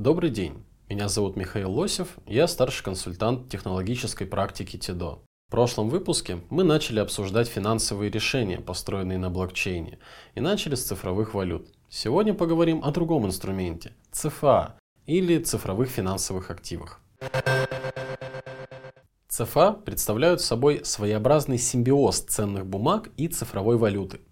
Добрый 0.00 0.30
день. 0.30 0.64
Меня 0.88 1.10
зовут 1.10 1.36
Михаил 1.36 1.70
Лосев, 1.72 2.16
я 2.26 2.48
старший 2.48 2.82
консультант 2.82 3.50
технологической 3.50 4.26
практики 4.26 4.78
ТИДО. 4.78 5.18
В 5.48 5.50
прошлом 5.50 5.90
выпуске 5.90 6.38
мы 6.48 6.64
начали 6.64 7.00
обсуждать 7.00 7.48
финансовые 7.48 8.10
решения, 8.10 8.60
построенные 8.60 9.18
на 9.18 9.28
блокчейне, 9.28 9.98
и 10.34 10.40
начали 10.40 10.74
с 10.74 10.86
цифровых 10.86 11.34
валют. 11.34 11.68
Сегодня 11.90 12.32
поговорим 12.32 12.82
о 12.82 12.92
другом 12.92 13.26
инструменте– 13.26 13.92
ЦФА, 14.10 14.76
или 15.04 15.38
цифровых 15.38 15.90
финансовых 15.90 16.50
активах. 16.50 17.02
ЦФА 19.28 19.72
представляют 19.72 20.40
собой 20.40 20.80
своеобразный 20.82 21.58
симбиоз 21.58 22.20
ценных 22.20 22.64
бумаг 22.64 23.10
и 23.18 23.28
цифровой 23.28 23.76
валюты. 23.76 24.22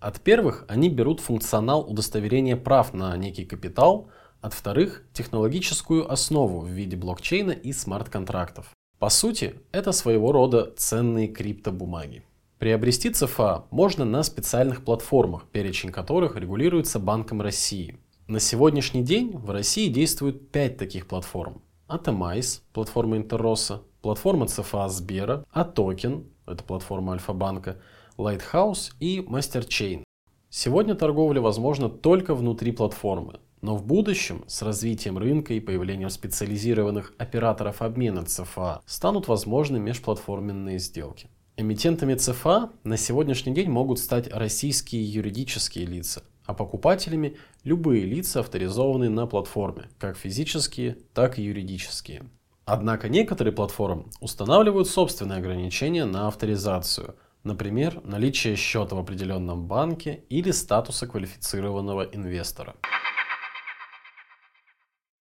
От 0.00 0.22
первых 0.22 0.64
они 0.68 0.88
берут 0.88 1.20
функционал 1.20 1.82
удостоверения 1.82 2.56
прав 2.56 2.94
на 2.94 3.14
некий 3.18 3.44
капитал, 3.44 4.08
от 4.40 4.54
вторых– 4.54 5.04
технологическую 5.12 6.10
основу 6.10 6.60
в 6.60 6.68
виде 6.68 6.96
блокчейна 6.96 7.52
и 7.52 7.72
смарт-контрактов. 7.72 8.70
По 8.98 9.08
сути, 9.08 9.54
это 9.72 9.92
своего 9.92 10.32
рода 10.32 10.72
ценные 10.76 11.28
криптобумаги. 11.28 12.22
Приобрести 12.58 13.10
ЦФА 13.10 13.66
можно 13.70 14.04
на 14.04 14.22
специальных 14.24 14.84
платформах, 14.84 15.46
перечень 15.46 15.90
которых 15.90 16.36
регулируется 16.36 16.98
Банком 16.98 17.40
России. 17.40 17.98
На 18.26 18.40
сегодняшний 18.40 19.02
день 19.02 19.30
в 19.36 19.50
России 19.50 19.88
действует 19.88 20.50
5 20.50 20.76
таких 20.76 21.06
платформ. 21.06 21.62
Атомайз, 21.86 22.62
платформа 22.72 23.16
Интерроса, 23.16 23.82
платформа 24.02 24.46
ЦФА 24.46 24.88
Сбера, 24.88 25.44
А-Токен, 25.52 26.26
это 26.46 26.64
платформа 26.64 27.12
Альфа-банка, 27.12 27.80
Lighthouse 28.16 28.92
и 28.98 29.20
MasterChain. 29.20 30.02
Сегодня 30.50 30.94
торговля 30.94 31.40
возможна 31.40 31.88
только 31.88 32.34
внутри 32.34 32.72
платформы, 32.72 33.38
но 33.60 33.76
в 33.76 33.84
будущем 33.84 34.44
с 34.46 34.62
развитием 34.62 35.18
рынка 35.18 35.54
и 35.54 35.60
появлением 35.60 36.10
специализированных 36.10 37.12
операторов 37.18 37.82
обмена 37.82 38.24
ЦФА 38.24 38.82
станут 38.86 39.28
возможны 39.28 39.78
межплатформенные 39.78 40.78
сделки. 40.78 41.28
Эмитентами 41.56 42.14
ЦФА 42.14 42.70
на 42.84 42.96
сегодняшний 42.96 43.52
день 43.52 43.68
могут 43.68 43.98
стать 43.98 44.32
российские 44.32 45.04
юридические 45.04 45.86
лица, 45.86 46.22
а 46.46 46.54
покупателями 46.54 47.36
любые 47.64 48.04
лица, 48.04 48.40
авторизованные 48.40 49.10
на 49.10 49.26
платформе, 49.26 49.88
как 49.98 50.16
физические, 50.16 50.98
так 51.14 51.38
и 51.38 51.42
юридические. 51.42 52.30
Однако 52.64 53.08
некоторые 53.08 53.52
платформы 53.52 54.04
устанавливают 54.20 54.88
собственные 54.88 55.38
ограничения 55.38 56.04
на 56.04 56.28
авторизацию, 56.28 57.16
например, 57.42 58.02
наличие 58.04 58.56
счета 58.56 58.94
в 58.94 58.98
определенном 58.98 59.66
банке 59.66 60.24
или 60.28 60.50
статуса 60.50 61.06
квалифицированного 61.06 62.02
инвестора. 62.02 62.76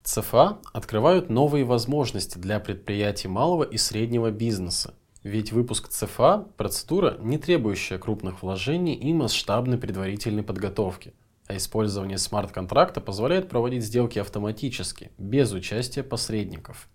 ЦФА 0.08 0.60
открывают 0.72 1.28
новые 1.28 1.66
возможности 1.66 2.38
для 2.38 2.60
предприятий 2.60 3.28
малого 3.28 3.62
и 3.62 3.76
среднего 3.76 4.30
бизнеса. 4.30 4.94
Ведь 5.22 5.52
выпуск 5.52 5.88
ЦФА– 5.88 6.46
процедура, 6.56 7.18
не 7.20 7.36
требующая 7.36 7.98
крупных 7.98 8.42
вложений 8.42 8.94
и 8.94 9.12
масштабной 9.12 9.76
предварительной 9.76 10.42
подготовки. 10.42 11.12
А 11.46 11.58
использование 11.58 12.16
смарт-контракта 12.16 13.02
позволяет 13.02 13.50
проводить 13.50 13.84
сделки 13.84 14.18
автоматически, 14.18 15.10
без 15.18 15.52
участия 15.52 16.02
посредников. 16.02 16.88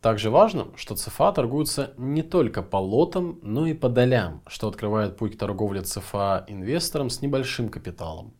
Также 0.00 0.30
важно, 0.30 0.68
что 0.76 0.94
ЦФА 0.94 1.32
торгуются 1.32 1.92
не 1.96 2.22
только 2.22 2.62
по 2.62 2.76
лотам, 2.76 3.40
но 3.42 3.66
и 3.66 3.74
по 3.74 3.88
долям, 3.88 4.42
что 4.46 4.68
открывает 4.68 5.16
путь 5.16 5.34
к 5.34 5.40
торговле 5.40 5.82
ЦФА 5.82 6.44
инвесторам 6.46 7.10
с 7.10 7.20
небольшим 7.20 7.68
капиталом. 7.68 8.32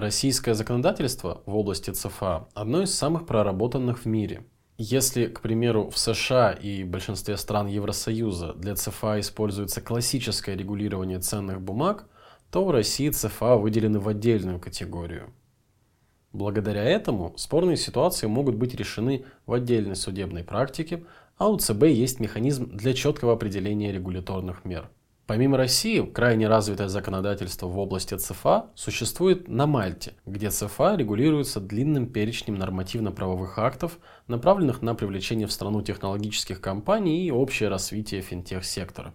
Российское 0.00 0.54
законодательство 0.54 1.42
в 1.44 1.54
области 1.54 1.90
ЦФА 1.90 2.48
одно 2.54 2.84
из 2.84 2.94
самых 2.94 3.26
проработанных 3.26 3.98
в 3.98 4.06
мире. 4.06 4.46
Если, 4.78 5.26
к 5.26 5.42
примеру, 5.42 5.90
в 5.90 5.98
США 5.98 6.52
и 6.52 6.84
большинстве 6.84 7.36
стран 7.36 7.66
Евросоюза 7.66 8.54
для 8.54 8.76
ЦФА 8.76 9.20
используется 9.20 9.82
классическое 9.82 10.56
регулирование 10.56 11.18
ценных 11.18 11.60
бумаг, 11.60 12.08
то 12.50 12.64
в 12.64 12.70
России 12.70 13.10
ЦФА 13.10 13.56
выделены 13.56 14.00
в 14.00 14.08
отдельную 14.08 14.58
категорию. 14.58 15.34
Благодаря 16.32 16.82
этому 16.82 17.34
спорные 17.36 17.76
ситуации 17.76 18.26
могут 18.26 18.54
быть 18.54 18.74
решены 18.74 19.26
в 19.44 19.52
отдельной 19.52 19.96
судебной 19.96 20.44
практике, 20.44 21.04
а 21.36 21.50
у 21.50 21.58
ЦБ 21.58 21.82
есть 21.88 22.20
механизм 22.20 22.74
для 22.74 22.94
четкого 22.94 23.34
определения 23.34 23.92
регуляторных 23.92 24.64
мер– 24.64 24.88
Помимо 25.30 25.56
России, 25.56 26.00
крайне 26.00 26.48
развитое 26.48 26.88
законодательство 26.88 27.68
в 27.68 27.78
области 27.78 28.16
ЦФА 28.16 28.70
существует 28.74 29.46
на 29.46 29.68
Мальте, 29.68 30.14
где 30.26 30.50
ЦФА 30.50 30.96
регулируется 30.96 31.60
длинным 31.60 32.08
перечнем 32.08 32.56
нормативно-правовых 32.56 33.56
актов, 33.56 34.00
направленных 34.26 34.82
на 34.82 34.96
привлечение 34.96 35.46
в 35.46 35.52
страну 35.52 35.82
технологических 35.82 36.60
компаний 36.60 37.28
и 37.28 37.30
общее 37.30 37.68
развитие 37.68 38.22
финтех-сектора. 38.22 39.14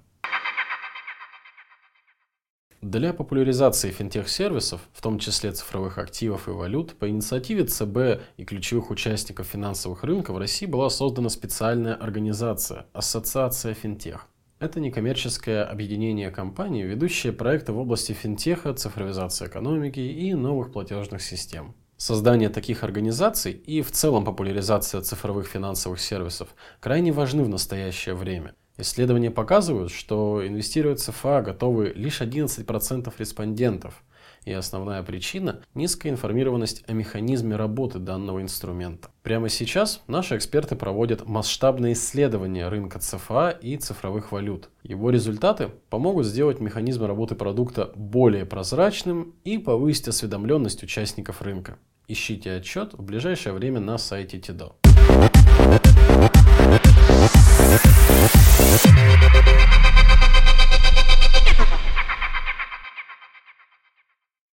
Для 2.79 3.11
популяризации 3.11 3.91
финтех-сервисов, 3.91 4.79
в 4.93 5.01
том 5.01 5.19
числе 5.19 5.51
цифровых 5.51 5.97
активов 5.97 6.47
и 6.47 6.51
валют, 6.51 6.97
по 6.97 7.09
инициативе 7.09 7.65
ЦБ 7.65 8.21
и 8.37 8.45
ключевых 8.45 8.89
участников 8.89 9.47
финансовых 9.47 10.05
рынков 10.05 10.37
в 10.37 10.39
России 10.39 10.65
была 10.65 10.89
создана 10.89 11.27
специальная 11.27 11.95
организация– 11.95 12.85
Ассоциация 12.93 13.73
финтех. 13.73 14.29
Это 14.65 14.79
некоммерческое 14.79 15.63
объединение 15.63 16.31
компаний, 16.31 16.81
ведущее 16.81 17.31
проекты 17.33 17.71
в 17.71 17.77
области 17.77 18.13
финтеха, 18.13 18.73
цифровизации 18.73 19.45
экономики 19.45 19.99
и 19.99 20.33
новых 20.33 20.71
платежных 20.71 21.21
систем. 21.21 21.75
Создание 21.97 22.49
таких 22.49 22.83
организаций 22.83 23.51
и 23.51 23.83
в 23.83 23.91
целом 23.91 24.25
популяризация 24.25 25.01
цифровых 25.01 25.45
финансовых 25.45 26.01
сервисов 26.01 26.47
крайне 26.79 27.11
важны 27.11 27.43
в 27.43 27.49
настоящее 27.49 28.15
время. 28.15 28.55
Исследования 28.77 29.29
показывают, 29.29 29.91
что 29.91 30.41
инвестировать 30.45 30.99
в 30.99 31.03
ЦФА 31.03 31.43
готовы 31.43 31.93
лишь 31.95 32.21
11% 32.21 33.13
респондентов– 33.19 34.03
и 34.45 34.51
основная 34.53 35.03
причина– 35.03 35.61
низкая 35.73 36.11
информированность 36.11 36.83
о 36.87 36.93
механизме 36.93 37.55
работы 37.55 37.99
данного 37.99 38.41
инструмента. 38.41 39.09
Прямо 39.23 39.49
сейчас 39.49 40.01
наши 40.07 40.37
эксперты 40.37 40.75
проводят 40.75 41.27
масштабные 41.27 41.93
исследования 41.93 42.67
рынка 42.67 42.99
ЦФА 42.99 43.49
и 43.49 43.75
цифровых 43.77 44.31
валют. 44.31 44.69
Его 44.83 45.09
результаты 45.09 45.69
помогут 45.89 46.25
сделать 46.25 46.59
механизм 46.59 47.05
работы 47.05 47.35
продукта 47.35 47.91
более 47.95 48.45
прозрачным 48.45 49.33
и 49.43 49.57
повысить 49.57 50.07
осведомленность 50.07 50.83
участников 50.83 51.41
рынка. 51.41 51.77
Ищите 52.07 52.53
отчет 52.53 52.93
в 52.93 53.01
ближайшее 53.01 53.53
время 53.53 53.79
на 53.79 53.97
сайте 53.97 54.37
TIDO. 54.37 54.73